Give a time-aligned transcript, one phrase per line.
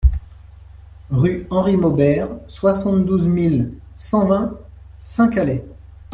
[1.11, 4.55] Rue Henri Maubert, soixante-douze mille cent vingt
[4.97, 5.63] Saint-Calais